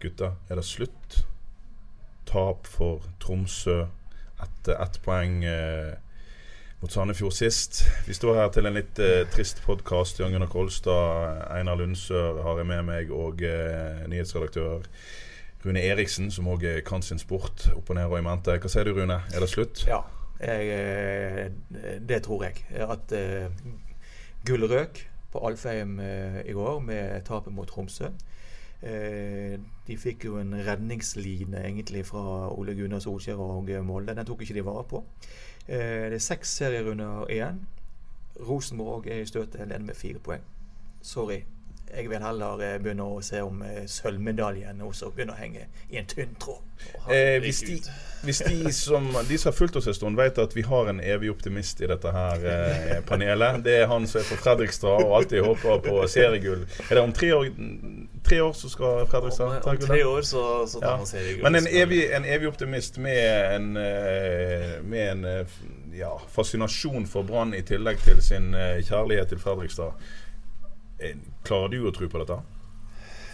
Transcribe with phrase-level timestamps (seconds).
[0.00, 1.16] Gutta, er det slutt?
[2.28, 3.82] Tap for Tromsø
[4.40, 5.92] etter ett poeng eh,
[6.80, 7.82] mot Sandefjord sist.
[8.06, 10.22] Vi står her til en litt eh, trist podkast.
[10.22, 14.88] Jan Gunnar Kolstad, Einar Lundsør har jeg med meg, og eh, nyhetsredaktør
[15.66, 18.56] Rune Eriksen, som òg kan sin sport opp og ned og i mente.
[18.56, 19.20] Hva sier du, Rune?
[19.28, 19.84] Er det slutt?
[19.90, 20.00] Ja,
[20.40, 22.64] jeg, eh, det tror jeg.
[22.88, 23.52] At uh,
[24.48, 24.64] gull
[25.30, 28.08] på Alfheim eh, i går med tapet mot Tromsø.
[28.82, 34.14] Eh, de fikk jo en redningsline egentlig fra Ole Gunnar Solskjær og Molde.
[34.16, 35.04] Den tok ikke de vare på.
[35.68, 37.60] Eh, det er seks serierunder igjen.
[38.48, 40.42] Rosenborg er i støtet leder med fire poeng.
[41.02, 41.42] Sorry.
[41.96, 45.98] Jeg vil heller eh, begynne å se om eh, sølvmedaljen også begynner å henge i
[46.00, 46.62] en tynn tråd.
[47.12, 47.74] Eh, hvis, de,
[48.24, 51.00] hvis de, som, de som har fulgt oss en stund, vet at vi har en
[51.02, 53.58] evig optimist i dette her eh, panelet.
[53.66, 56.62] Det er han som er fra Fredrikstad og alltid håper på seriegull.
[56.88, 57.50] Er det om tre år,
[58.24, 60.96] tre år så skal Fredrikstad Om, ta om tre år så, så tar Ja.
[61.02, 61.44] man seriegull.
[61.48, 63.20] Men en evig, en evig optimist med
[63.56, 65.60] en, eh, med en eh,
[66.00, 69.92] ja, fascinasjon for Brann i tillegg til sin eh, kjærlighet til Fredrikstad.
[71.00, 72.36] Eh, Klarer du å tro på dette?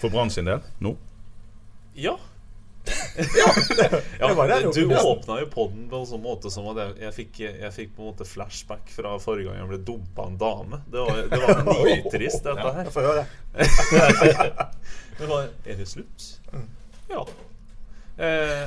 [0.00, 0.62] For Brann sin del?
[0.84, 0.94] Nå?
[1.96, 2.16] Ja.
[3.16, 3.46] ja,
[4.20, 7.40] ja det, du åpna jo podden på en sånn måte som at jeg, jeg, fikk,
[7.42, 10.80] jeg fikk på en måte flashback fra forrige gang jeg ble dumpa av en dame.
[10.92, 11.50] Det var, det var
[11.90, 12.84] nitrist, dette her.
[12.84, 13.24] Jeg får høre.
[15.16, 16.28] Det var Er det slutt?
[16.52, 16.68] Mm.
[17.10, 17.22] Ja.
[18.16, 18.66] Eh,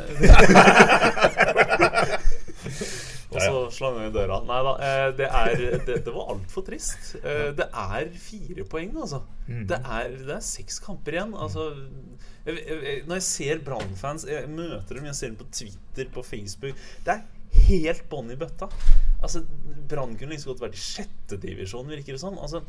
[3.79, 4.41] slang i døra.
[4.47, 7.15] Nei da, eh, det, er, det, det var altfor trist.
[7.23, 9.23] Eh, det er fire poeng, altså.
[9.47, 9.65] Mm.
[9.71, 11.33] Det er, det er seks kamper igjen.
[11.33, 11.71] Altså,
[12.45, 16.23] jeg, jeg, når jeg ser Brann-fans, jeg møter dem, jeg ser dem på Twitter, på
[16.25, 17.25] Facebook Det er
[17.69, 18.67] helt bånn i bøtta.
[19.25, 19.41] Altså,
[19.89, 22.37] Brann kunne like så godt vært i sjette divisjon, virker det som.
[22.39, 22.61] Altså,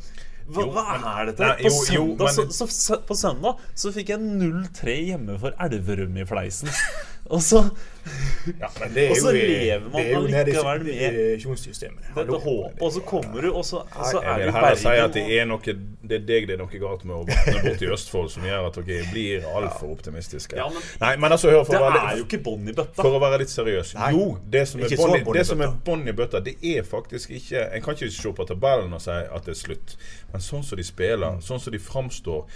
[0.49, 1.45] hva, Jo, hva er dette?
[1.47, 5.37] Nei, på, jo, jo, men- så, så, så, på søndag så fikk jeg 0-3 hjemme
[5.41, 6.71] for Elverum i fleisen.
[7.31, 7.61] Og så
[8.59, 10.95] Ja, men Det er jo lever man det er jo allikevel med
[12.15, 14.93] dette håpet, og så kommer du, og så, og så Jeg er vil heller si
[15.03, 17.83] at det er noe Det er deg det er noe galt med å våkne bort
[17.85, 20.57] i Østfold som gjør at dere blir altfor optimistiske.
[20.57, 22.75] Ja, men- Nei, men altså, hør for Det å være er jo ikke bånd i
[22.81, 22.97] bøtta.
[23.03, 23.93] for å være litt seriøs.
[24.01, 24.11] Nei.
[24.17, 24.25] Jo,
[24.57, 24.81] det som
[25.61, 29.01] er bånd i bøtta, det er faktisk ikke En kan ikke se på tabellen og
[29.05, 29.95] si at det er slutt.
[30.33, 32.47] Men sånn som de spiller, sånn som de framstår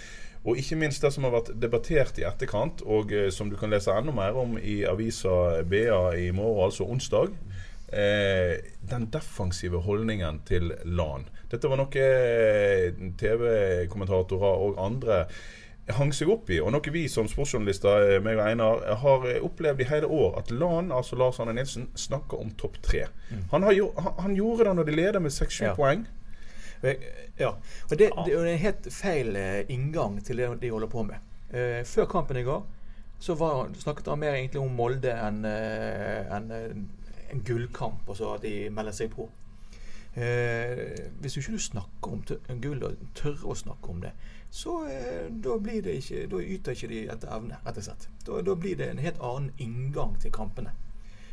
[0.45, 3.73] og ikke minst det som har vært debattert i etterkant, og eh, som du kan
[3.73, 7.33] lese enda mer om i avisa BA i morgen, altså onsdag.
[7.95, 8.57] Eh,
[8.89, 11.27] den defensive holdningen til LAN.
[11.51, 15.25] Dette var noe eh, TV-kommentatorer og andre
[15.93, 19.83] hang seg opp i, og noe vi som sportsjournalister, eh, meg og Einar, har opplevd
[19.85, 20.39] i hele år.
[20.41, 23.03] At LAN, altså Lars Arne Nilsen, snakker om topp tre.
[23.51, 25.75] Han, har, han, han gjorde det når de leder med seks-sju Ja.
[25.77, 26.07] poeng.
[26.83, 27.53] Ja.
[27.89, 31.23] Og det, det er en helt feil eh, inngang til det de holder på med.
[31.51, 32.63] Eh, før kampen i går
[33.19, 36.75] så var, snakket han mer egentlig om Molde enn en, eh,
[37.31, 39.29] en gullkamp, og så at de melder seg på.
[40.15, 44.13] Eh, hvis du ikke snakker om gull og tør å snakke om det,
[44.55, 48.07] så eh, da blir det ikke Da yter ikke de etter evne, rett og slett.
[48.23, 50.71] Da, da blir det en helt annen inngang til kampene.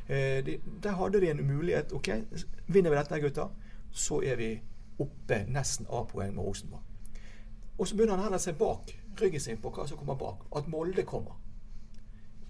[0.08, 1.94] Eh, de, der hadde de en mulighet.
[1.94, 2.10] Ok,
[2.66, 3.54] vinner vi dette, gutter,
[3.92, 4.50] så er vi
[5.02, 6.82] oppe nesten A-poeng med Rosenborg.
[7.78, 10.46] Og så begynner han å se bak ryggen sin på hva som kommer bak.
[10.56, 11.38] At Molde kommer.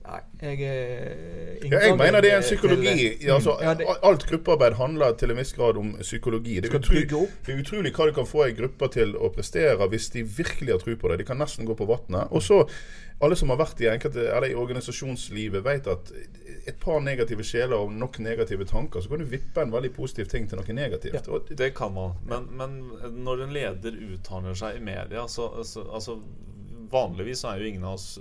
[0.03, 2.95] Nei, jeg eh, Ja, jeg mener det er en til- psykologi.
[3.21, 6.61] til- altså, Ja, det- alt gruppearbeid handler til en viss grad om psykologi.
[6.61, 6.77] Det er,
[7.17, 7.31] opp.
[7.47, 10.73] det er utrolig hva du kan få ei gruppe til å prestere hvis de virkelig
[10.73, 11.19] har tro på det.
[11.19, 12.29] De kan nesten gå på vannet.
[12.33, 12.69] Og så,
[13.23, 16.13] alle som har vært i, enkelte, eller i organisasjonslivet, vet at
[16.67, 20.27] et par negative sjeler og nok negative tanker, så kan du vippe en veldig positiv
[20.29, 21.29] ting til noe negativt.
[21.29, 22.13] Og, Det kan man.
[22.27, 22.91] Men, men
[23.25, 26.19] når en leder uttaler seg i media, så, så altså
[26.93, 28.19] Vanligvis så er jo ingen av oss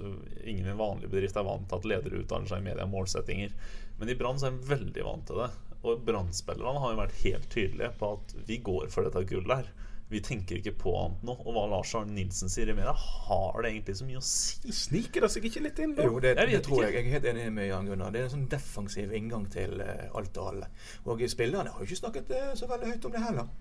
[0.48, 3.54] Ingen i en vanlig bedrift er vant til at ledere utdanner seg i media målsettinger.
[4.00, 5.52] Men i Brann så er de veldig vant til det.
[5.82, 9.72] Og Brann-spillerne har jo vært helt tydelige på at vi går for dette gullet her.
[10.12, 11.36] Vi tenker ikke på annet nå.
[11.40, 14.74] Og hva Lars Arne Nilsen sier i media, har det egentlig så mye å si?
[14.76, 16.06] sniker det seg ikke litt inn, da?
[16.08, 16.96] Jo, det, Jeg det tror jeg.
[16.98, 18.12] Jeg er helt enig med Jan Gunnar.
[18.12, 20.72] Det er en sånn defensiv inngang til uh, alt og alle.
[21.08, 23.52] Og spillerne har jo ikke snakket uh, så veldig høyt om det heller.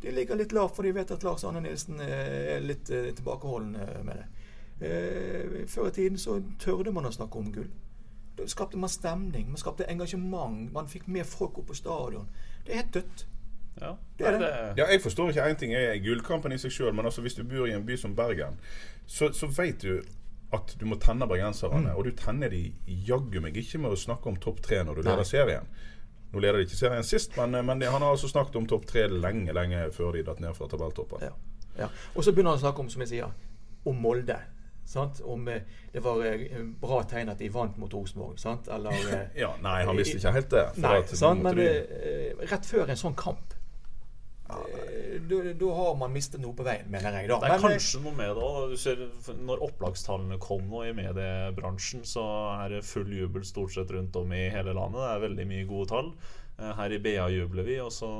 [0.00, 2.08] De ligger litt lavt, for de vet at Lars Arne Nilsen uh,
[2.54, 4.26] er litt eh, tilbakeholden eh, med det.
[4.80, 7.70] Eh, før i tiden så tørde man å snakke om gull.
[8.38, 12.28] Da skapte man stemning, man skapte engasjement, man fikk mer folk opp på stadion.
[12.66, 13.26] Det er helt dødt.
[13.80, 14.40] Ja, Det er det.
[14.40, 14.74] det.
[14.76, 17.44] Ja, jeg forstår ikke én ting er gullkampen i seg sjøl, men altså hvis du
[17.44, 18.58] bor i en by som Bergen,
[19.06, 20.02] så, så vet du
[20.52, 21.92] at du må tenne bergenserne.
[21.94, 25.02] Og du tenner de jaggu meg ikke med å snakke om topp tre når du
[25.02, 25.68] leder serien.
[26.32, 29.06] Nå leder de ikke serien sist, men, men han har altså snakket om topp tre
[29.08, 31.24] lenge lenge før de datt ned fra tabelltoppen.
[31.24, 31.34] Ja.
[31.78, 31.88] ja.
[32.14, 33.36] Og så begynner han å snakke om, som jeg sier,
[33.88, 34.36] om Molde.
[34.88, 35.20] Sant?
[35.20, 35.62] Om eh,
[35.92, 38.38] det var eh, bra tegn at de vant mot Rosenborg.
[38.40, 38.70] Sant?
[38.72, 40.64] Eller eh, Ja, nei, han visste ikke helt det.
[40.80, 41.44] Nei, sant?
[41.44, 43.52] men de- eh, rett før en sånn kamp
[44.48, 47.28] eh, da, har man mistet noe på veien, mener jeg.
[47.28, 47.36] da.
[47.42, 49.36] Det er Men, kanskje noe med det òg.
[49.44, 52.24] Når opplagstallene kom nå i mediebransjen, så
[52.64, 55.02] er det full jubel stort sett rundt om i hele landet.
[55.04, 56.12] Det er veldig mye gode tall.
[56.58, 57.78] Eh, Her i BA jubler vi.
[57.84, 58.10] Og så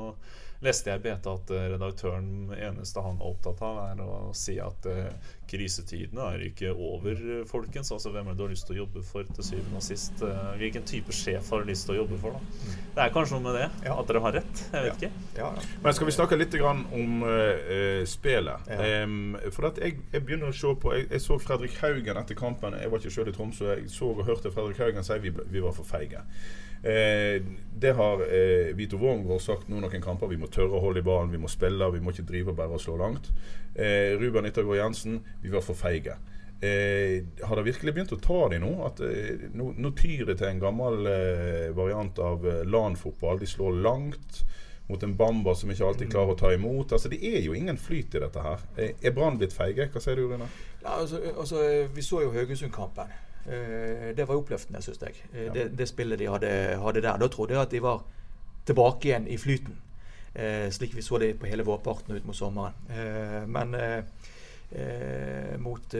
[0.59, 4.57] leste jeg i BT at eh, redaktøren eneste han er opptatt av, er å si
[4.59, 5.05] at eh,
[5.49, 7.93] krisetidene er ikke over, eh, folkens.
[7.95, 10.19] Altså hvem er det du har lyst til å jobbe for til syvende og sist?
[10.19, 12.75] Eh, Hvilken type sjef har du lyst til å jobbe for, da?
[12.97, 13.69] Det er kanskje noe med det.
[13.87, 13.95] Ja.
[14.03, 14.63] At dere har rett.
[14.75, 15.25] Jeg vet ikke.
[15.39, 15.65] ja, ja.
[15.87, 18.67] Men skal vi snakke litt grann om uh, spillet?
[18.67, 18.83] Ja.
[18.99, 22.35] Em, for at jeg, jeg begynner å se på Jeg, jeg så Fredrik Haugen etter
[22.35, 22.75] kampen.
[22.83, 23.71] Jeg var ikke selv i Tromsø.
[23.79, 26.25] Jeg så og hørte Fredrik Haugen si vi, vi var for feige.
[26.83, 27.41] Eh,
[27.79, 30.31] det har eh, Vito Wormgård sagt nå noen kamper.
[30.31, 32.75] Vi må tørre å holde i ballen, vi må spille, vi må ikke drive bare
[32.75, 33.31] og slå langt.
[33.75, 36.17] Eh, Ruben Yttergård Jensen, vi var for feige.
[36.61, 38.71] Eh, har det virkelig begynt å ta de nå?
[38.83, 43.39] At eh, nå, nå tyr det til en gammel eh, variant av eh, LAN-fotball.
[43.39, 44.41] De slår langt
[44.89, 46.91] mot en Bamba som ikke alltid klarer å ta imot.
[46.97, 48.63] Altså Det er jo ingen flyt i dette her.
[48.75, 49.87] Eh, Er Brann blitt feige?
[49.93, 50.49] Hva sier du, Rune?
[50.81, 51.63] Ja, altså, altså,
[51.95, 53.11] vi så jo Haugesund-kampen.
[53.45, 55.21] Eh, det var oppløftende, syns jeg.
[55.33, 56.49] Eh, det, det spillet de hadde,
[56.81, 57.17] hadde der.
[57.17, 58.03] Da trodde jeg at de var
[58.65, 59.77] tilbake igjen i flyten.
[60.35, 62.75] Eh, slik vi så det på hele vårparten ut mot sommeren.
[63.49, 63.75] Men
[65.57, 65.95] mot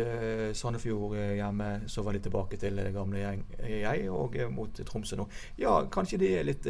[0.54, 5.26] Sandefjord hjemme så var de tilbake til det gamle gjeng, jeg, og mot Tromsø nå.
[5.58, 6.70] Ja, kanskje de er litt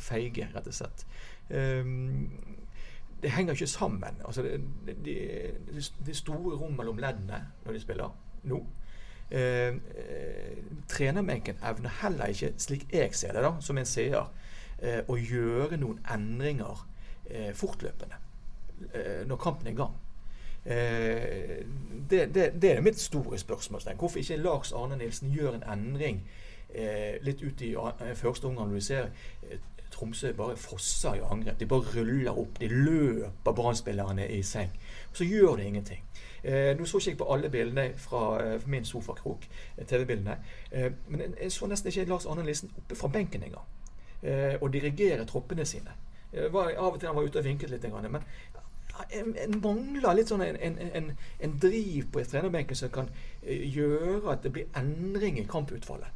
[0.00, 1.04] feige, rett og slett.
[1.50, 2.30] Um,
[3.22, 4.22] det henger ikke sammen.
[4.24, 4.60] Altså det,
[5.04, 8.62] det, det, store rom mellom leddene når de spiller nå.
[9.30, 10.56] Eh, eh,
[10.88, 14.26] trenerbenken evner heller ikke, slik jeg ser det da, som en seer,
[14.82, 16.82] eh, å gjøre noen endringer
[17.30, 18.18] eh, fortløpende
[18.90, 19.94] eh, når kampen er i gang.
[20.64, 21.56] Eh,
[22.10, 23.86] det, det, det er mitt store spørsmål.
[23.94, 26.24] Hvorfor ikke Lars Arne Nilsen gjør en endring
[27.26, 27.72] litt ut i
[28.14, 29.08] første omgang når du ser
[29.90, 31.56] Tromsø bare fosser i angrep.
[31.58, 32.60] De bare ruller opp.
[32.60, 34.70] De løper Brann-spillerne i seng.
[35.12, 36.04] Så gjør det ingenting.
[36.44, 40.36] Eh, nå så ikke jeg på alle bildene fra eh, min sofakrok, eh, TV-bildene.
[40.72, 43.64] Eh, men jeg- så nesten ikke Lars Arne Lissen oppe fra benken engang.
[44.22, 45.90] Eh, og dirigere troppene sine.
[46.32, 48.22] Eh, var, av og til han var ute og vinket litt, men
[49.10, 53.08] en, mangler litt sånn en, en, en, driv på trenerbenken som kan
[53.42, 56.08] gjøre at det blir endring i kamputfallet.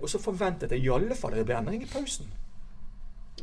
[0.00, 2.26] Og så forventet jeg i alle fall at det blir endring i pausen.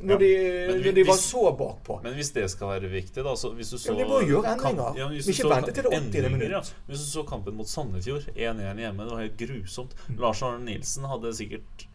[0.02, 0.18] Når, Ja.
[0.18, 2.02] de, når de var hvis- så bakpå.
[2.04, 4.54] Men hvis det skal være viktig, da så Hvis du så Ja, de må gjøre
[4.56, 4.94] endringer.
[4.94, 6.30] kamp- du ikke så vente til det 80.
[6.32, 6.50] minutt.
[6.52, 6.62] Ja.
[6.88, 9.92] Hvis du så kampen mot Sandefjord, 1-1 hjemme, det var helt grusomt.
[10.10, 10.18] Mm.
[10.20, 11.86] Lars Arne Nilsen hadde sikkert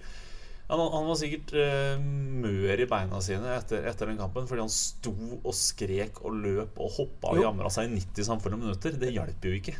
[0.70, 4.68] han, han var sikkert uh, mør i beina sine etter, etter den kampen fordi han
[4.72, 5.12] sto
[5.44, 8.90] og skrek og løp og hoppa og jamra seg i 90 samfulle minutter.
[8.96, 9.74] Det hjelper jo ikke.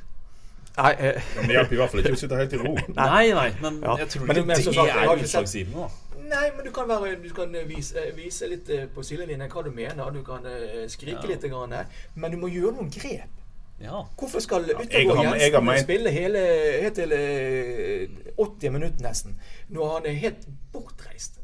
[0.77, 2.73] Nei, eh, Men det hjelper i hvert fall ikke å sitte helt i ro.
[2.99, 3.97] Nei, nei, men Ja.
[3.97, 5.75] jeg tror Men- ikke men det har er ikke utslagsgivende.
[5.75, 5.89] da
[6.25, 9.71] Nei, men du kan, være, du kan vise, vise litt eh, på sidelinjen hva du
[9.75, 10.11] mener.
[10.15, 11.31] Du kan eh, skrike Ja.
[11.35, 13.41] litt, grann, eh, men du må gjøre noen grep.
[13.83, 14.05] Ja.
[14.17, 16.41] Hvorfor skal Yttergård Jensen spille hele,
[16.85, 19.37] helt til eh, 80 minutter nesten,
[19.75, 21.41] når han er helt bortreist,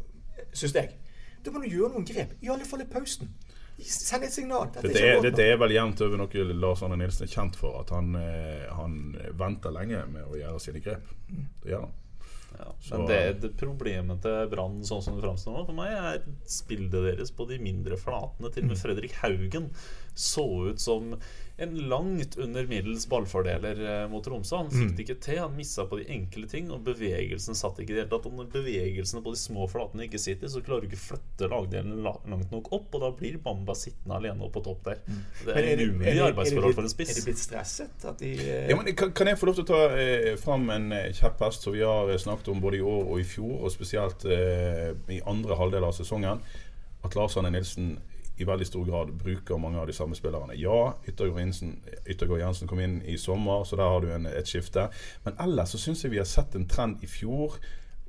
[0.53, 0.95] syns jeg?
[1.45, 2.37] Da må du gjøre noen grep.
[2.45, 3.31] I alle fall i pausen.
[3.81, 4.69] Send et signal.
[4.75, 7.79] Dette, Dette er, dette er vel jevnt over noe Lars Arne Nilsen er kjent for.
[7.81, 8.99] At han, eh, han
[9.41, 11.09] venter lenge med å gjøre sine grep.
[11.65, 11.97] Det gjør han.
[12.59, 16.23] Ja, men det, det problemet til Brann sånn som det framstår nå, for meg er
[16.50, 18.50] spillet deres på de mindre flatene.
[18.52, 19.71] Til og med Fredrik Haugen
[20.14, 21.14] så ut som
[21.61, 24.62] en langt under middels ballfordeler eh, mot Tromsø.
[24.62, 25.38] Han fikk det ikke til.
[25.43, 28.29] Han missa på de enkle ting, og bevegelsen satt ikke i det hele tatt.
[28.31, 32.49] Om bevegelsene på de små flatene ikke sitter, så klarer du ikke flytte lagdelen langt
[32.55, 35.02] nok opp, og da blir Bamba sittende alene oppe på topp der.
[35.45, 38.09] Det er er umulig arbeidsforhold for en blitt- Er de blitt stresset?
[38.09, 40.64] At de eh, Ja, men kan, kan jeg få lov til å ta eh, fram
[40.73, 43.59] en kjapp hest som vi har eh, snakket om både i år og i fjor,
[43.67, 46.40] og spesielt eh, i andre halvdel av sesongen?
[47.05, 47.99] At Lars Arne Nilsen
[48.41, 50.57] i veldig stor grad bruker mange av de samme spillerne.
[50.59, 51.75] Ja, Yttergård Jensen,
[52.07, 54.89] Yttergård Jensen kom inn i sommer, så der har du en, et skifte.
[55.27, 57.59] Men ellers så syns jeg vi har sett en trend i fjor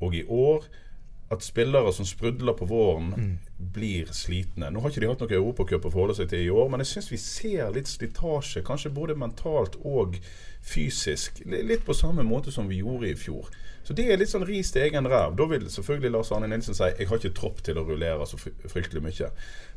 [0.02, 0.66] og i år
[1.32, 3.40] at spillere som sprudler på våren,
[3.74, 4.68] blir slitne.
[4.68, 6.90] Nå har ikke de hatt noe europacup å forholde seg til i år, men jeg
[6.90, 8.64] syns vi ser litt slitasje.
[8.68, 10.18] Kanskje både mentalt og
[10.60, 11.40] fysisk.
[11.48, 13.48] Litt på samme måte som vi gjorde i fjor.
[13.88, 15.38] Så det er litt sånn ris til egen ræv.
[15.40, 18.38] Da vil selvfølgelig Lars Arne Nilsen si jeg har ikke tropp til å rullere så
[18.42, 19.32] fryktelig mye.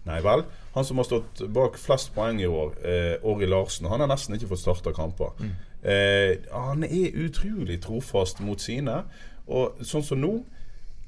[0.05, 0.45] Nei vel.
[0.75, 4.37] Han som har stått bak flest poeng i år, eh, Orri Larsen, han har nesten
[4.37, 5.33] ikke fått starta kamper.
[5.85, 9.05] Eh, han er utrolig trofast mot sine.
[9.47, 10.35] Og sånn som nå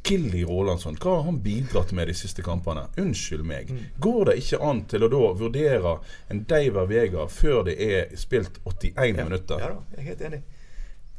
[0.06, 2.84] Gilly Rolandsson, hva har han bidratt med de siste kampene?
[3.00, 3.72] Unnskyld meg.
[4.00, 5.96] Går det ikke an til å da vurdere
[6.30, 9.58] en Deiver Vega før det er spilt 81 minutter?
[9.58, 10.42] Ja da, jeg er helt enig.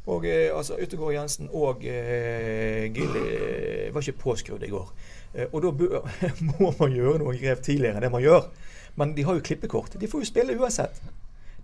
[0.08, 4.88] Og eh, altså, Utegård Jensen og eh, Gilly eh, var ikke påskrudd i går.
[5.34, 5.72] Eh, og da
[6.58, 8.48] må man gjøre noen grep tidligere enn det man gjør.
[8.98, 9.98] Men de har jo klippekort.
[10.00, 11.02] De får jo spille uansett.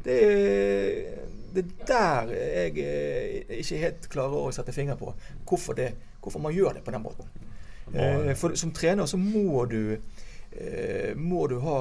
[0.05, 1.23] Det er
[1.55, 5.13] det er der jeg eh, ikke helt klarer å sette finger på
[5.47, 7.29] hvorfor, det, hvorfor man gjør det på den måten.
[7.95, 9.97] Eh, for som trener så må du
[11.19, 11.79] må du ha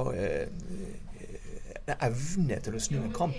[2.02, 3.36] evne til å snu en kamp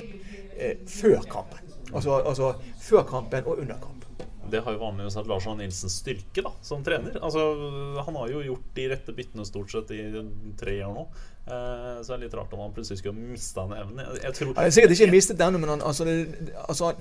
[0.87, 1.73] før kampen.
[1.91, 4.04] Altså, altså før kampen og under kamp.
[4.51, 7.17] Det har jo vanligvis vært Lars Arne Nilsens styrke da, som trener.
[7.25, 7.45] Altså,
[8.07, 10.03] han har jo gjort de rette byttene stort sett i
[10.61, 11.05] tre år nå.
[11.45, 14.03] Eh, så det er litt rart om han plutselig skulle miste den evnen.
[14.05, 16.93] Jeg, jeg tror Han har sikkert ikke mistet den, men han, altså, det, altså,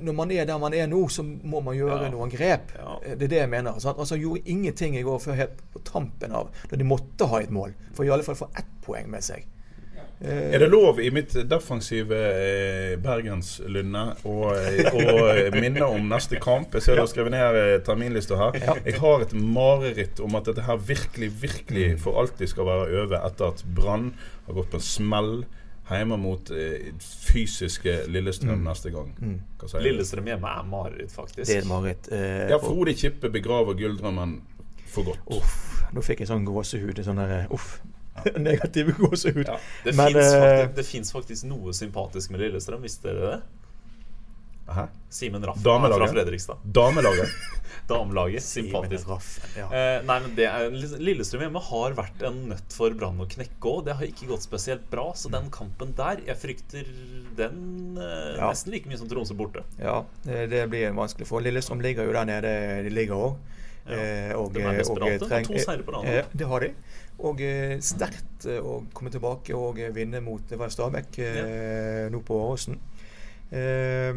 [0.00, 2.12] når man er der man er nå, så må man gjøre Ja.
[2.14, 2.72] noen grep.
[2.78, 2.98] Ja.
[3.04, 3.72] Det er det jeg mener.
[3.76, 7.40] Altså, han gjorde ingenting i går før helt på tampen av da de måtte ha
[7.44, 7.74] et mål.
[7.96, 9.44] For i alle fall få ett poeng med seg.
[10.22, 16.74] Er det lov i mitt defensive eh, bergenslynne å, eh, å minne om neste kamp?
[16.78, 18.58] Jeg ser du har skrevet ned eh, terminlista her.
[18.86, 23.18] Jeg har et mareritt om at dette her virkelig, virkelig for alltid skal være over
[23.26, 24.12] etter at Brann
[24.46, 25.32] har gått på en smell
[25.92, 29.10] hjemme mot eh, fysiske Lillestrøm neste gang.
[29.60, 29.82] Hva sier?
[29.88, 31.48] Lillestrøm hjemme er mareritt, faktisk.
[31.50, 32.08] Det er mareritt.
[32.14, 34.38] Eh, Ja, Frode Kippe begraver gulldrømmen
[34.92, 35.26] for godt.
[35.34, 37.02] Uff, nå fikk jeg sånn gåsehud.
[37.04, 37.80] Sånn der, uff.
[38.48, 39.46] Negativ gåsehud.
[39.48, 39.58] Ja.
[39.84, 43.42] Det Men, fins eh, faktisk, faktisk noe sympatisk med Lillestrøm, visste dere det?
[44.72, 44.84] Hæ?
[45.10, 45.98] Simen Raff Damelaget?
[46.06, 46.60] fra Fredrikstad.
[46.64, 47.32] Damelaget.
[47.90, 48.44] Damelaget.
[48.46, 49.08] Sympatisk.
[49.10, 49.66] Raffen, ja.
[49.74, 50.68] Eh, nei, men det er,
[51.02, 53.82] Lillestrøm hjemme har vært en nøtt for Brann å knekke òg.
[53.88, 55.08] Det har ikke gått spesielt bra.
[55.18, 56.88] Så den kampen der, jeg frykter
[57.36, 58.52] den eh, Ja.
[58.52, 59.64] nesten like mye som Tromsø borte.
[59.82, 61.26] Ja, det, det blir vanskelig.
[61.28, 62.54] For Lillestrøm ligger jo der nede
[62.86, 63.58] de ligger òg.
[63.82, 65.26] Ja, Eh, og, de er desperate.
[65.26, 66.68] treng- To seire på rad eh, Det har de.
[67.26, 72.20] Og eh, sterkt eh, å komme tilbake og eh, vinne mot det Stabæk eh, nå
[72.26, 72.78] på Åråsen.
[73.50, 74.12] Eh,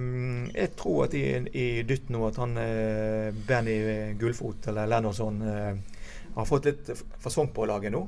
[0.55, 1.23] jeg tror at i,
[1.57, 5.73] i dytt nå at han eh, Benny Gullfot eller Lennorsson eh,
[6.37, 6.93] har fått litt
[7.23, 8.05] fasong på laget nå.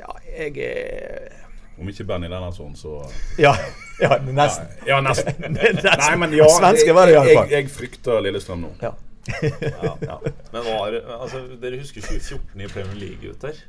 [0.00, 1.40] Ja, jeg eh,
[1.78, 3.02] Om ikke Benny Lennartson, så
[3.44, 3.52] Ja,
[4.00, 4.66] ja nesten.
[4.88, 5.34] Ja, nesten.
[5.54, 5.90] Nesten.
[6.02, 7.36] Nei, men ja, Svenske var det i alle.
[7.44, 8.72] Jeg, jeg frykter Lillestrøm nå.
[8.82, 8.92] Ja.
[9.30, 10.18] Ja.
[10.52, 13.60] Men var, altså, dere husker 2014 i Premier League, gutter?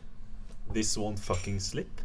[0.74, 2.05] This won't fucking slip.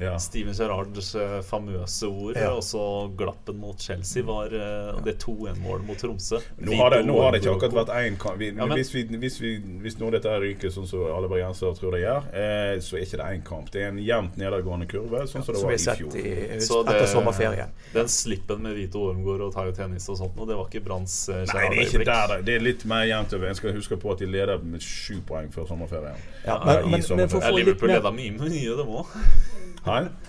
[0.00, 0.16] Ja.
[0.18, 2.34] Steven Gerrards eh, famøse ord.
[2.36, 2.48] Ja.
[2.56, 2.80] Og så
[3.16, 6.40] glappen mot Chelsea var eh, det 2-1-målet mot Tromsø.
[6.58, 8.38] Nå har, det, nå har det ikke akkurat vært én kamp.
[8.40, 9.52] Vi, Ja, men- hvis, vi, hvis, vi,
[9.84, 13.20] hvis nå dette ryker sånn som alle bergensere tror det gjør, eh, så er ikke
[13.22, 13.70] det én kamp.
[13.70, 16.18] Det er en jevnt nedadgående kurve, sånn som det var i fjor.
[16.18, 17.70] i Så det- etter sommerferien.
[17.94, 21.28] Den slippen med Vito Ormgård og Tayo Tennis og sånt, og det var ikke Branns
[21.28, 22.36] eh, Nei, det er ikke der.
[22.36, 23.46] det- Det er litt mer jevnt over.
[23.48, 26.18] En skal huske på at de leder med sju poeng før sommerferien.
[26.44, 28.76] Ja, men, men, i men, men for å få litt Liverpool leder leda mye, mye,
[28.76, 29.06] det må.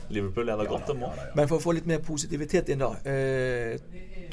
[0.09, 1.09] Liverpool leda godt, det må.
[1.35, 3.77] men for å få litt mer positivitet inn da, eh,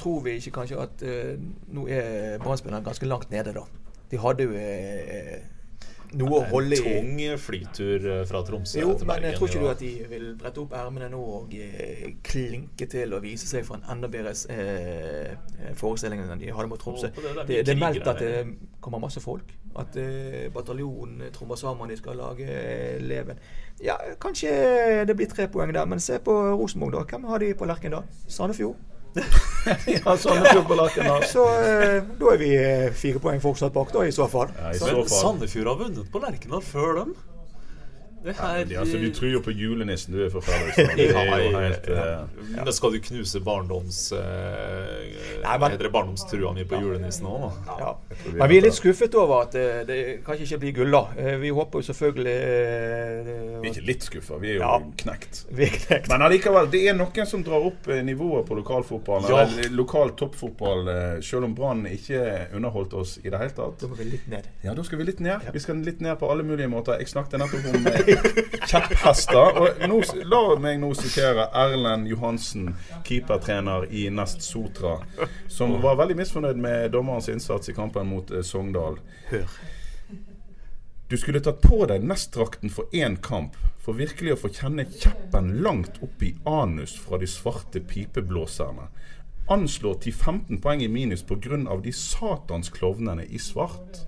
[0.01, 1.37] tror vi ikke kanskje at eh,
[1.73, 3.65] nå er Brann-spillerne ganske langt nede, da.
[4.11, 5.39] De hadde jo eh,
[6.19, 6.83] noe å holde i.
[6.85, 10.27] Tung flytur eh, fra Tromsø Jo, til men jeg tror ikke du at de vil
[10.41, 14.35] brette opp ermene nå og eh, klinke til og vise seg for en enda bedre
[14.53, 15.33] eh,
[15.81, 17.09] forestilling enn de hadde mot Tromsø.
[17.15, 18.35] Det, det er Det, det er meldt at det
[18.85, 19.55] kommer masse folk.
[19.79, 23.39] At eh, bataljonen trommer sammen, de skal lage eh, Leven.
[23.83, 24.53] Ja, kanskje
[25.09, 27.05] det blir tre poeng der, men se på Rosenborg, da.
[27.09, 28.03] Hvem har de på Lerken da?
[28.29, 28.77] Sandefjord?
[29.87, 31.19] Ja, Sandefjord på Lerken, da.
[31.29, 34.53] Så eh, da er vi eh, fire poeng fortsatt bak, da, i så fall.
[34.59, 35.13] Ja, i så Men fall.
[35.19, 37.15] Sandefjord har vunnet på Lerkendal før dem.
[38.25, 40.15] Her Ja, altså, du tror jo på julenissen.
[40.15, 41.91] Du er fra Fredrikstad.
[41.97, 44.13] ja, Men skal du knuse barndoms...
[44.13, 44.21] uh,
[45.43, 47.77] Nei, men- heter det barndomstrua mi på julenissen òg, da?
[47.81, 47.91] Ja.
[48.37, 51.03] Men vi er litt skuffet over at eh, det kanskje ikke blir gull, da.
[51.19, 54.77] Eh, Vi håper jo selvfølgelig uh, Vi er ikke litt skuffa, vi er jo Ja.
[55.03, 55.43] knekt.
[55.59, 56.09] Vi er knekt.
[56.13, 59.29] Men allikevel, det er noen som drar opp nivået på lokalfotballen.
[59.33, 59.43] Ja.
[59.49, 60.87] Eller lokal toppfotball.
[61.23, 62.23] Selv om Brann ikke
[62.55, 63.81] underholdt oss i det hele tatt.
[63.83, 64.47] Da må vi litt ned.
[64.65, 65.49] Ja, da skal vi litt ned.
[65.53, 66.99] Vi skal litt ned på alle mulige måter.
[67.03, 67.87] Jeg snakket nettopp om
[68.71, 69.61] kjepphester.
[69.61, 72.73] Og nå, la meg nå sitere Erlend Johansen,
[73.07, 74.99] keepertrener i Nest Sotra,
[75.49, 79.01] som var veldig misfornøyd med dommerens innsats i kampen mot eh, Sogndal.
[79.31, 79.57] Hør.
[81.13, 85.51] Du skulle tatt på deg nestdrakten for én kamp, for virkelig å få kjenne kjeppen
[85.61, 88.87] langt opp i anus fra de svarte pipeblåserne.
[89.53, 91.59] Anslår 10-15 poeng i minus pga.
[91.83, 94.07] de satans klovnene i svart.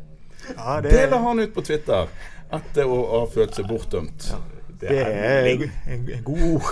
[0.56, 2.08] Ja, det, Deler han ut på Twitter
[2.54, 4.28] etter å ha følt seg bortdømt.
[4.80, 6.70] Det er gode ord.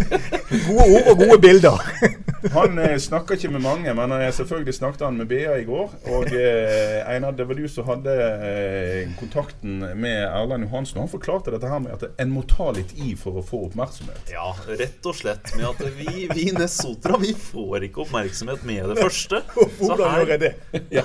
[0.68, 1.82] gode ord og gode bilder.
[2.56, 5.94] Han eh, snakker ikke med mange, men eh, selvfølgelig snakket han med BA i går.
[6.14, 8.12] Og eh, Einar, det var du som hadde
[8.46, 11.00] eh, kontakten med Erlend Johansen.
[11.00, 13.64] og Han forklarte dette her med at en må ta litt i for å få
[13.66, 14.30] oppmerksomhet.
[14.32, 18.92] Ja, rett og slett med at vi, vi i Nessotra vi får ikke oppmerksomhet med
[18.92, 19.42] det første.
[19.80, 20.36] Så her,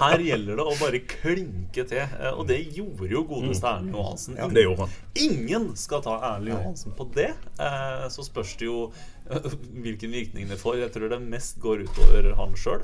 [0.03, 2.03] her gjelder det å bare klinke til.
[2.05, 4.37] Eh, Og det gjorde jo godeste Erlend Johansen.
[4.37, 4.55] Mm.
[4.55, 4.97] Det gjorde han.
[5.25, 7.29] Ingen skal ta Erlend Johansen på det.
[7.59, 8.91] Eh, Så spørs det jo
[9.29, 9.45] eh,
[9.83, 10.77] hvilken virkning det får.
[10.81, 12.83] Jeg tror det mest går utover han sjøl,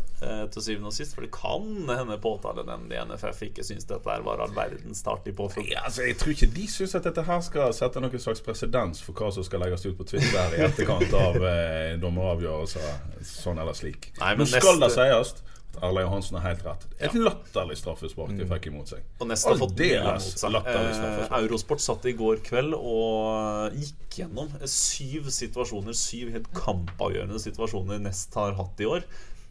[0.54, 1.16] til syvende og sist.
[1.16, 5.28] For det kan hende påtalenemnden i NFF ikke syns dette her var all verdens start
[5.28, 5.68] i påfugl.
[5.72, 9.02] Ja, altså, jeg tror ikke de syns at dette her skal sette noen slags presedens
[9.04, 13.76] for hva som skal legges ut på Twitter i etterkant av eh, dommeravgjørelser sånn eller
[13.78, 14.12] slik.
[14.22, 15.36] Nei, men Nå skal det neste- sies
[15.78, 16.86] at Erlend Johansen har helt rett.
[17.00, 19.06] Et latterlig straffespark de fikk imot seg.
[19.22, 20.58] Og Nest har fått mot seg.
[20.58, 21.38] Eh.
[21.40, 28.34] Eurosport satt i går kveld og gikk gjennom syv situasjoner, syv helt kampavgjørende situasjoner Nest
[28.40, 29.06] har hatt i år.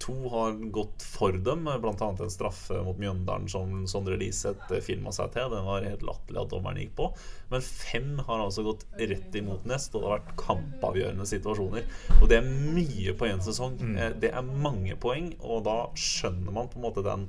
[0.04, 2.08] To har gått for dem, bl.a.
[2.20, 5.48] en straffe mot Mjøndalen som Sondre Liseth filma seg til.
[5.54, 7.08] Den var helt latterlig at dommeren gikk på.
[7.52, 11.88] Men fem har altså gått rett imot Nest, og det har vært kampavgjørende situasjoner.
[12.20, 13.78] Og det er mye på én sesong.
[13.80, 13.96] Mm.
[13.96, 17.28] Eh, Det er mange poeng, og da skjønner man på en måte den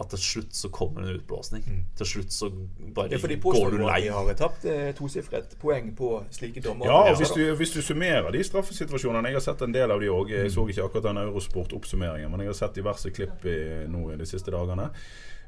[0.00, 1.64] at til slutt så kommer en utblåsning.
[1.96, 3.10] Til slutt så bare Mm.
[3.10, 4.00] Det er fordi går påstår du at lei.
[4.02, 6.86] de har tapt eh, tosifret poeng på slike dommer.
[6.86, 10.00] Ja, og hvis du, hvis du summerer de straffesituasjonene Jeg har sett en del av
[10.00, 10.30] de òg.
[10.30, 14.16] Jeg så ikke akkurat den Eurosport-oppsummeringen, men jeg har sett diverse klipp i, nå i
[14.16, 14.90] de siste dagene.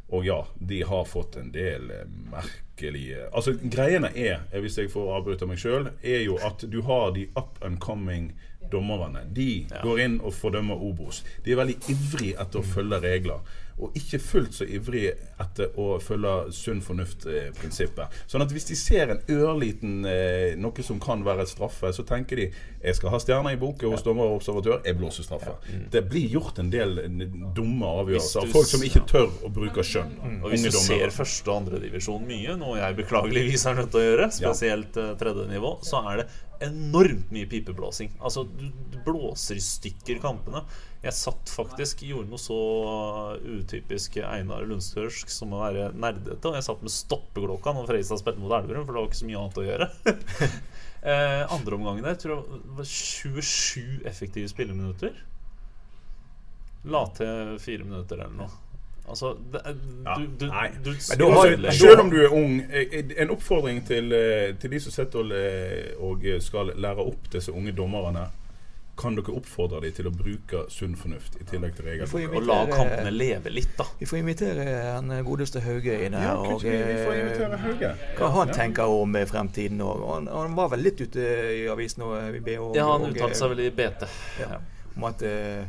[0.08, 4.90] Og ja, de har fått en del eh, merkelige Altså, greiene er, eh, hvis jeg
[4.92, 8.30] får avbryte meg sjøl, er jo at du har de up and coming
[8.70, 9.24] dommerne.
[9.34, 11.24] De går inn og fordømmer Obos.
[11.44, 13.56] De er veldig ivrig etter å følge regler.
[13.76, 15.10] Og ikke fullt så ivrig
[15.42, 18.14] etter å følge sunn fornuft-prinsippet.
[18.30, 22.04] Sånn at hvis de ser en ørliten eh, noe som kan være et straffe, så
[22.08, 22.46] tenker de
[22.86, 25.56] jeg skal ha stjerner i boka hos dommer og observatør, jeg blåser straffe.
[25.92, 27.20] Det blir gjort en del eh,
[27.56, 30.16] dumme avgjørelser av folk som ikke tør å bruke skjønn.
[30.40, 34.08] Og hvis du ser første- og andredivisjon mye, noe jeg beklageligvis er nødt til å
[34.08, 36.28] gjøre, spesielt eh, tredje nivå, så er det
[36.64, 38.14] enormt mye pipeblåsing.
[38.24, 40.62] Altså, du, du blåser i stykker kampene.
[41.06, 42.56] Jeg satt faktisk, gjorde noe så
[43.46, 48.42] utypisk Einar Lundstørsk som å være nerdete, og jeg satt med stoppeklokka når Fredrikstad spilte
[48.42, 49.88] mot Elverum, for det var ikke så mye annet å gjøre.
[51.12, 55.16] eh, andre omgangen der tror jeg det var 27 effektive spilleminutter.
[56.90, 58.62] La til fire minutter eller noe.
[59.06, 60.68] Altså, det, er- Ja, du, du, nei.
[60.82, 64.94] du, har- Selv om du er ung, eh, en oppfordring til, eh, til de som
[64.94, 68.26] sitter og, eh, og skal lære opp disse unge dommerne.
[68.96, 72.22] Kan dere oppfordre dem til å bruke sunn fornuft i tillegg til Vi?
[72.30, 73.84] Og la kampene leve litt, da.
[74.00, 76.30] Vi får invitere han godeste Hauge inn her.
[76.30, 77.90] Ja, og, vi, vi får eh, invitere Hauge.
[78.16, 78.54] hva han Ja.
[78.56, 79.82] tenker om eh, fremtiden.
[79.84, 82.70] Og, og han, han var vel litt ute i avisen og i BH.
[82.78, 84.08] Ja, han uttalte seg eh, vel i BT.
[84.40, 84.60] ja,
[84.96, 85.66] om at uh,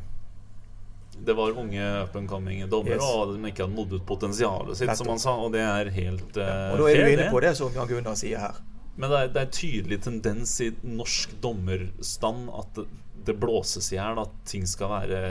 [1.27, 3.03] Det var unge up and coming dommere, Yes.
[3.11, 5.35] og de ikke hadde nådd ut potensialet sitt, som han sa.
[5.35, 8.15] Og det er helt uh, Og da er du inne på det som Jan Gunnar
[8.15, 8.63] sier her.
[8.97, 12.87] Men det er, det er tydelig tendens i norsk dommerstand at det,
[13.27, 14.21] det blåses i hjel.
[14.23, 15.21] At ting skal være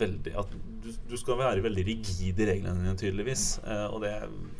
[0.00, 0.54] veldig At
[0.88, 3.44] du, du skal være veldig rigid i reglene dine, tydeligvis.
[3.64, 4.12] Eh, og det,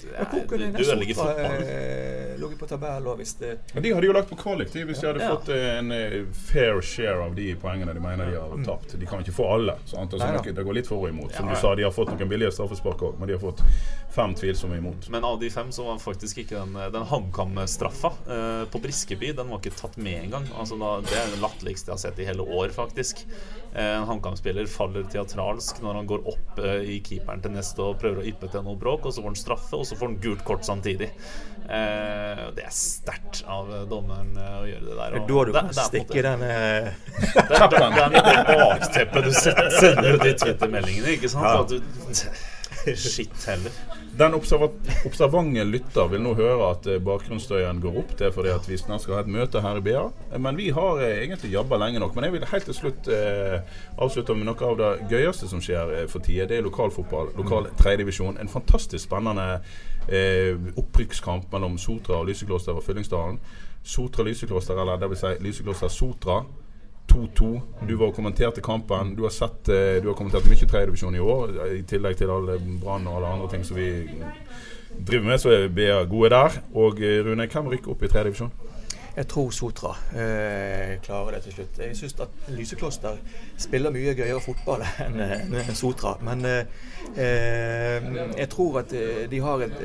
[0.02, 0.70] det er, hvor du, kunne
[1.16, 1.64] fotballen.
[1.66, 4.84] eh, ligget på tabell og hvis det Men de hadde jo lagt på kvalik de,
[4.88, 5.32] hvis de hadde Ja.
[5.34, 5.92] fått eh, en
[6.32, 8.94] fair share av de poengene de mener de har tapt.
[9.00, 9.78] De kan ikke få alle.
[9.88, 10.12] Sant?
[10.14, 11.32] Altså, Nei det- går litt for og imot.
[11.34, 11.54] Som Ja.
[11.54, 13.62] du sa, de har fått noen billige straffespark òg, men de har fått
[14.14, 15.08] fem tvilsomme imot.
[15.10, 19.48] Men av de fem så var faktisk ikke den, den HamKam-straffa eh, på Briskeby Den
[19.50, 20.46] var ikke tatt med engang.
[20.58, 23.24] Altså da, det er det latterligste jeg har sett i hele år, faktisk.
[23.78, 28.22] En HamKam-spiller faller teatralsk når han går opp eh, i keeperen til neste og prøver
[28.22, 30.44] å yppe til noe bråk, og så får han straffe, og så får han gult
[30.48, 31.10] kort samtidig.
[31.68, 35.06] Eh, det er sterkt av eh, dommeren eh, å gjøre det der.
[35.06, 36.92] Er og da du kan stikke den det er,
[38.48, 41.76] bakteppet du sender ut i Twitter-meldingene, ikke sant?
[41.76, 42.32] Ja.
[43.08, 43.74] Shit heller.
[44.18, 44.66] Den observa
[45.06, 48.14] observante lytter vil nå høre at eh, bakgrunnsstøyen går opp.
[48.18, 50.00] Det er fordi at vi snart skal ha et møte her i BA.
[50.42, 52.16] Men vi har eh, egentlig jobba lenge nok.
[52.16, 53.60] Men jeg vil helt til slutt eh,
[53.94, 56.48] avslutte med noe av det gøyeste som skjer eh, for tida.
[56.50, 57.30] Det er lokalfotball.
[57.38, 58.40] Lokal tredjedivisjon.
[58.42, 59.60] En fantastisk spennende
[60.10, 63.38] eh, opprykkskamp mellom Sotra og Lysekloster og Fyllingsdalen.
[63.86, 66.42] Sotra Lysekloster, eller vil si Lysekloster Sotra.
[67.12, 67.50] 2-2.
[67.88, 69.14] Du var og kommenterte kampen.
[69.16, 72.58] Du har, sett, eh, du har kommentert mye tredjedivisjon i år, i tillegg til alle
[72.82, 73.90] Brann og alle andre ting som vi
[74.98, 76.60] driver med, så er vi gode der.
[76.74, 78.52] Og eh, Rune, hvem rykker opp i tredjedivisjon?
[79.18, 81.78] Jeg tror Sotra eh, klarer det til slutt.
[81.82, 83.16] Jeg syns at Lysekloster
[83.58, 86.12] spiller mye gøyere fotball enn en Sotra.
[86.22, 86.68] Men eh,
[87.18, 88.06] eh,
[88.38, 89.82] jeg tror at eh, de har et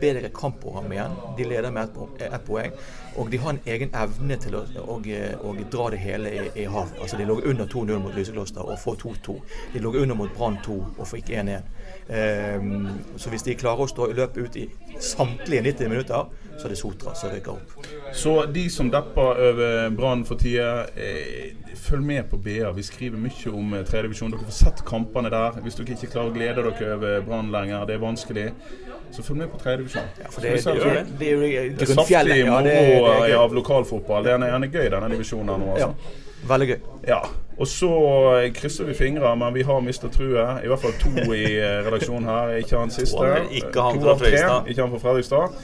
[0.00, 1.18] bedre kampprogram igjen.
[1.36, 2.72] De leder med ett et poeng.
[3.20, 4.96] Og de har en egen evne til å, å,
[5.44, 6.96] å dra det hele i, i havn.
[7.02, 9.36] Altså, de lå under 2-0 mot Lysekloster og får 2-2.
[9.74, 11.68] De lå under mot Brann 2 og fikk 1-1.
[12.04, 14.66] Um, så hvis de klarer å stå i løpet ut i
[15.00, 16.26] samtlige 90 minutter,
[16.58, 17.86] så er det Sotra som rykker opp.
[18.14, 22.70] Så de som depper over Brann for tida, eh, følg med på BA.
[22.76, 24.34] Vi skriver mye om eh, tredjedivisjon.
[24.34, 25.58] Dere får sett kampene der.
[25.64, 28.46] Hvis dere ikke klarer å glede dere over Brann lenger, det er vanskelig.
[29.10, 30.12] Så følg med på tredjedivisjon.
[30.20, 31.32] Ja, for det, det, det, det,
[32.20, 34.28] er jo moro er, av lokalfotball.
[34.28, 35.74] Den er gjerne gøy, denne divisjonen nå.
[35.74, 36.22] Altså.
[36.48, 36.78] Veldig gøy.
[37.08, 37.22] Ja.
[37.54, 37.88] Og så
[38.56, 40.64] krysser vi fingre, men vi har mista truet.
[40.64, 42.54] I hvert fall to i eh, redaksjonen her.
[42.60, 43.34] Ikke han siste.
[43.54, 44.70] Ikke han fra Fredrikstad.
[44.70, 45.58] Ikke han fra Fredrikstad.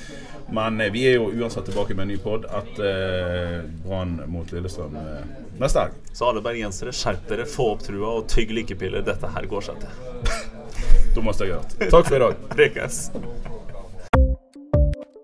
[0.51, 4.53] Men eh, vi er jo uansett tilbake med en ny pod etter eh, Brann mot
[4.53, 5.23] Lillestrøm eh,
[5.61, 6.01] neste helg.
[6.12, 9.07] Så alle bergensere, skjerp dere, få opp trua og tygg lykkepiller.
[9.07, 10.35] Dette her går seg til.
[11.14, 11.90] Dummeste jeg har hørt.
[11.90, 12.45] Takk for i dag.
[12.57, 13.03] Prekas.